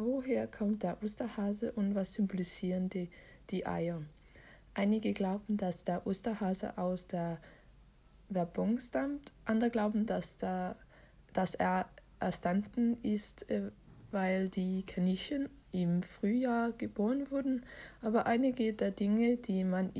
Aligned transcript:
Woher 0.00 0.46
kommt 0.46 0.84
der 0.84 1.02
Osterhase 1.02 1.72
und 1.72 1.96
was 1.96 2.12
symbolisieren 2.12 2.88
die, 2.88 3.10
die 3.50 3.66
Eier? 3.66 4.00
Einige 4.72 5.12
glauben, 5.12 5.56
dass 5.56 5.82
der 5.82 6.06
Osterhase 6.06 6.78
aus 6.78 7.08
der 7.08 7.40
Werbung 8.28 8.78
stammt, 8.78 9.32
andere 9.44 9.70
glauben, 9.70 10.06
dass, 10.06 10.36
der, 10.36 10.76
dass 11.32 11.56
er 11.56 11.88
erstanden 12.20 12.96
ist, 13.02 13.50
äh, 13.50 13.72
weil 14.12 14.48
die 14.48 14.84
Kaninchen 14.84 15.48
im 15.72 16.04
Frühjahr 16.04 16.70
geboren 16.70 17.28
wurden, 17.32 17.64
aber 18.00 18.26
einige 18.26 18.74
der 18.74 18.92
Dinge, 18.92 19.36
die 19.36 19.64
man, 19.64 19.92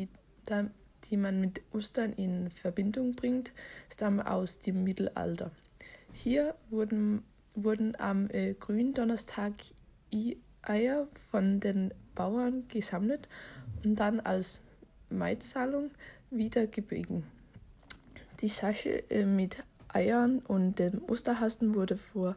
die 1.11 1.17
man 1.17 1.41
mit 1.41 1.61
Ostern 1.73 2.13
in 2.13 2.51
Verbindung 2.51 3.17
bringt, 3.17 3.53
stammen 3.93 4.21
aus 4.21 4.61
dem 4.61 4.85
Mittelalter. 4.85 5.51
Hier 6.13 6.55
wurden, 6.71 7.25
wurden 7.57 7.97
am 7.99 8.31
äh, 8.31 8.55
Gründonnerstag 8.55 9.55
Eier 10.63 11.09
von 11.31 11.61
den 11.61 11.93
Bauern 12.15 12.67
gesammelt 12.69 13.29
und 13.85 13.97
dann 13.97 14.21
als 14.21 14.61
Maitzahlung 15.11 15.91
wiedergegeben. 16.31 17.25
Die 18.41 18.49
Sache 18.49 19.11
äh, 19.11 19.25
mit 19.25 19.65
Eiern 19.89 20.41
und 20.41 20.79
dem 20.79 21.03
Osterhasen 21.09 21.75
wurde 21.75 21.97
vor 21.97 22.37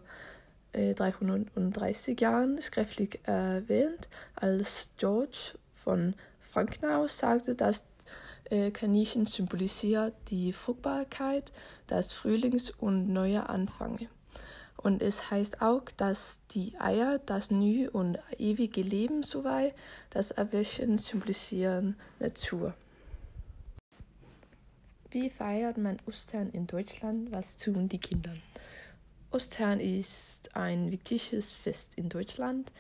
äh, 0.74 0.94
330 0.94 2.20
Jahren 2.20 2.62
schriftlich 2.62 3.20
erwähnt, 3.24 4.10
als 4.36 4.92
George 4.98 5.56
von 5.72 6.16
Franknau 6.40 7.08
sagte, 7.08 7.56
dass 7.56 7.84
äh, 8.50 8.72
Kaninchen 8.72 9.26
symbolisiert 9.26 10.14
die 10.30 10.54
Fruchtbarkeit 10.54 11.52
des 11.90 12.14
Frühlings 12.14 12.72
und 12.72 13.10
neue 13.10 13.48
Anfänge. 13.50 14.10
Und 14.84 15.02
es 15.02 15.30
heißt 15.30 15.62
auch, 15.62 15.84
dass 15.98 16.40
die 16.52 16.74
Eier 16.80 17.20
das 17.20 17.52
neue 17.52 17.92
und 17.92 18.18
ewige 18.38 18.82
Leben 18.82 19.22
sowie 19.24 19.74
das 20.10 20.32
Erwischen 20.32 20.98
symbolisieren 20.98 21.96
Natur. 22.20 22.74
Wie 25.12 25.30
feiert 25.30 25.78
man 25.78 26.00
Ostern 26.08 26.50
in 26.52 26.68
Deutschland? 26.68 27.32
Was 27.32 27.58
tun 27.58 27.90
die 27.90 28.00
Kinder? 28.00 28.34
Ostern 29.32 29.80
ist 29.80 30.56
ein 30.56 30.92
wichtiges 30.92 31.52
Fest 31.52 31.96
in 31.96 32.10
Deutschland. 32.10 32.72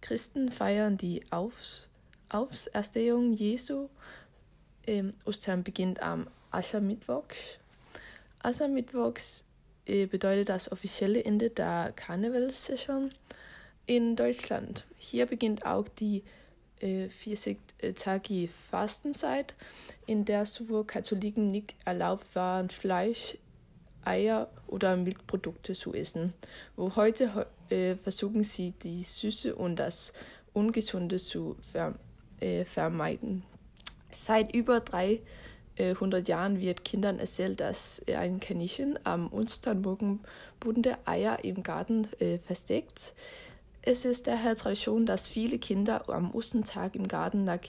Christen 0.00 0.50
feiern 0.50 0.96
die 0.96 1.22
Aufs 1.30 1.88
Auferstehung 2.28 3.32
Jesu. 3.32 3.88
Ähm, 4.86 5.14
Ostern 5.24 5.62
beginnt 5.62 6.02
am 6.02 6.28
Aschermittwoch. 6.50 7.28
Aschermittwochs 8.42 9.44
bedeutet 9.88 10.48
das 10.48 10.70
offizielle 10.70 11.24
Ende 11.24 11.50
der 11.50 11.92
Karnevalssaison 11.96 13.10
in 13.86 14.16
Deutschland. 14.16 14.84
Hier 14.98 15.26
beginnt 15.26 15.64
auch 15.64 15.88
die 15.88 16.22
äh, 16.80 17.08
40 17.08 17.58
Tage 17.96 18.48
Fastenzeit, 18.70 19.54
in 20.06 20.24
der 20.24 20.46
sowohl 20.46 20.84
Katholiken 20.84 21.50
nicht 21.50 21.74
erlaubt 21.84 22.26
waren, 22.34 22.68
Fleisch, 22.68 23.36
Eier 24.04 24.50
oder 24.66 24.96
Milchprodukte 24.96 25.74
zu 25.74 25.94
essen. 25.94 26.32
Wo 26.76 26.94
heute 26.96 27.46
äh, 27.70 27.96
versuchen 27.96 28.42
sie, 28.42 28.72
die 28.82 29.02
Süße 29.02 29.54
und 29.54 29.76
das 29.76 30.12
Ungesunde 30.52 31.18
zu 31.18 31.56
ver 31.72 31.94
äh, 32.40 32.64
vermeiden. 32.64 33.42
Seit 34.10 34.54
über 34.54 34.80
drei 34.80 35.20
100 35.78 36.26
Jahren 36.28 36.60
wird 36.60 36.84
Kindern 36.84 37.18
erzählt, 37.18 37.60
dass 37.60 38.02
ein 38.06 38.40
Kaninchen 38.40 38.98
am 39.04 39.32
Ostermorgen 39.32 40.20
bunte 40.58 40.98
Eier 41.06 41.44
im 41.44 41.62
Garten 41.62 42.08
äh, 42.18 42.38
versteckt. 42.38 43.14
Es 43.82 44.04
ist 44.04 44.26
daher 44.26 44.56
Tradition, 44.56 45.06
dass 45.06 45.28
viele 45.28 45.58
Kinder 45.58 46.08
am 46.08 46.34
Ostertag 46.34 46.96
im 46.96 47.06
Garten 47.06 47.44
nach 47.44 47.60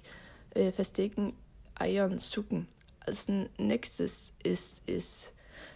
äh, 0.55 0.71
versteckten 0.71 1.33
Eiern 1.75 2.19
suchen. 2.19 2.67
Als 3.05 3.27
nächstes 3.57 4.33
ist 4.43 4.81
es 4.85 5.31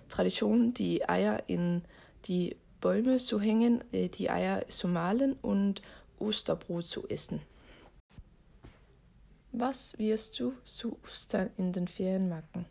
Tradition, 0.10 0.74
die 0.74 1.08
Eier 1.08 1.44
in 1.48 1.84
die 2.26 2.56
Bäume 2.82 3.18
zu 3.18 3.40
hängen, 3.40 3.84
äh, 3.92 4.10
die 4.10 4.30
Eier 4.30 4.68
zu 4.68 4.88
malen 4.88 5.34
und 5.42 5.82
Osterbrot 6.20 6.86
zu 6.86 7.08
essen. 7.08 7.42
Was 9.56 10.00
wirst 10.00 10.40
du 10.40 10.54
zu 10.66 10.98
Ostern 11.06 11.52
in 11.58 11.74
den 11.74 11.88
Ferien 11.88 12.28
machen? 12.28 12.66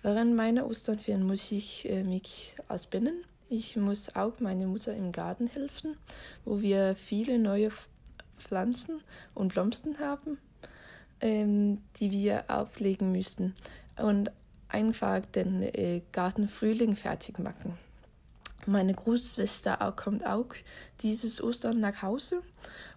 Während 0.00 0.34
meiner 0.34 0.66
Osternferien 0.66 1.26
muss 1.26 1.52
ich 1.52 1.86
äh, 1.90 2.04
mich 2.04 2.54
ausbinden. 2.68 3.22
Ich 3.50 3.76
muss 3.76 4.16
auch 4.16 4.40
meine 4.40 4.66
Mutter 4.66 4.94
im 4.94 5.12
Garten 5.12 5.46
helfen, 5.46 5.98
wo 6.46 6.62
wir 6.62 6.96
viele 6.96 7.38
neue 7.38 7.70
Pflanzen 8.38 9.02
und 9.34 9.52
Blomsten 9.52 9.98
haben, 9.98 10.38
ähm, 11.20 11.82
die 11.96 12.12
wir 12.12 12.44
auflegen 12.48 13.12
müssen 13.12 13.54
und 13.98 14.32
einfach 14.68 15.20
den 15.20 15.62
äh, 15.62 16.00
Garten 16.12 16.48
Frühling 16.48 16.96
fertig 16.96 17.38
machen. 17.38 17.78
Meine 18.68 18.92
Großschwester 18.92 19.78
kommt 19.96 20.26
auch 20.26 20.48
dieses 21.00 21.42
Ostern 21.42 21.80
nach 21.80 22.02
Hause 22.02 22.42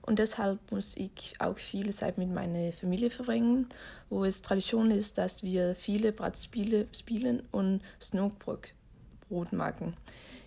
und 0.02 0.20
deshalb 0.20 0.60
muss 0.70 0.98
ich 0.98 1.36
auch 1.40 1.58
viele 1.58 1.92
Zeit 1.94 2.18
mit 2.18 2.30
meiner 2.30 2.74
Familie 2.74 3.10
verbringen, 3.10 3.70
wo 4.10 4.26
es 4.26 4.42
Tradition 4.42 4.92
ist, 4.92 5.18
dass 5.18 5.44
wir 5.44 5.76
viele 5.76 6.12
Bratspiele 6.12 6.88
spielen 6.92 7.44
und 7.52 7.80
Snowbrot 8.02 8.74
machen. 9.52 9.96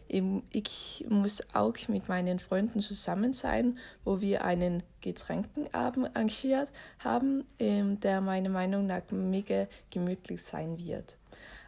Ich 0.09 1.07
muss 1.09 1.43
auch 1.55 1.79
mit 1.89 2.07
meinen 2.11 2.39
Freunden 2.39 2.81
zusammen 2.81 3.33
sein, 3.33 3.79
wo 4.05 4.21
wir 4.21 4.45
einen 4.45 4.83
Getränkenabend 5.01 6.15
arrangiert 6.15 6.69
haben, 6.99 7.47
ähm, 7.59 7.99
der 8.01 8.21
meiner 8.21 8.51
Meinung 8.51 8.87
nach 8.87 9.11
mega 9.11 9.69
gemütlich 9.89 10.43
sein 10.43 10.77
wird. 10.77 11.17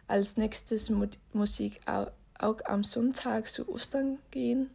Als 0.07 0.37
nächstes 0.37 0.91
muss 1.33 1.59
ich 1.59 1.81
auch 2.39 2.57
am 2.65 2.83
Sonntag 2.83 3.47
zu 3.47 3.67
Ostern 3.69 4.19
gehen. 4.31 4.69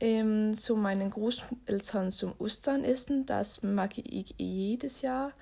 Ähm, 0.00 0.56
zu 0.56 0.76
meinen 0.76 1.10
Großeltern 1.10 2.12
zum 2.12 2.32
Ostern 2.38 2.84
essen. 2.84 3.26
Das 3.26 3.62
mag 3.62 3.98
ich 3.98 4.34
jedes 4.38 5.02
Jahr. 5.02 5.32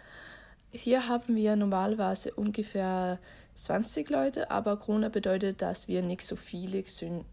Hier 0.71 1.09
haben 1.09 1.37
wir 1.37 1.57
normalerweise 1.57 2.33
ungefähr 2.35 3.19
20 3.55 4.09
Leute, 4.11 4.51
aber 4.51 4.79
Corona 4.79 5.09
bedeutet, 5.09 5.63
dass 5.63 5.89
wir 5.89 6.03
nicht 6.03 6.23
so 6.23 6.37
viele 6.37 6.85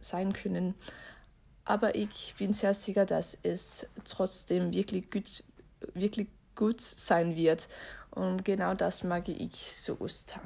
sein 0.02 0.34
können. 0.34 0.76
Aber 1.66 1.96
ich 1.96 2.36
bin 2.38 2.52
sehr 2.52 2.74
sicher, 2.74 3.06
dass 3.06 3.38
es 3.44 3.88
trotzdem 4.04 4.74
wirklich 4.74 5.10
gut, 5.10 5.44
wirklich 5.94 6.28
gut 6.56 6.82
sein 6.82 7.36
wird. 7.36 7.70
Und 8.12 8.44
genau 8.44 8.74
das 8.74 9.04
mag 9.04 9.28
ich 9.30 9.54
zu 9.54 10.00
Ostern. 10.00 10.42